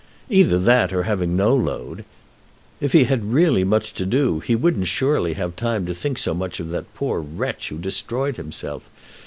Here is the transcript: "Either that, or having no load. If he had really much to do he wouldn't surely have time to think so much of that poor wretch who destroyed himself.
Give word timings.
"Either 0.31 0.57
that, 0.57 0.91
or 0.91 1.03
having 1.03 1.37
no 1.37 1.55
load. 1.55 2.05
If 2.79 2.91
he 2.93 3.03
had 3.03 3.23
really 3.35 3.63
much 3.63 3.93
to 3.93 4.03
do 4.03 4.39
he 4.39 4.55
wouldn't 4.55 4.87
surely 4.87 5.33
have 5.35 5.55
time 5.55 5.85
to 5.85 5.93
think 5.93 6.17
so 6.17 6.33
much 6.33 6.59
of 6.59 6.71
that 6.71 6.91
poor 6.95 7.19
wretch 7.21 7.69
who 7.69 7.77
destroyed 7.77 8.37
himself. 8.37 8.81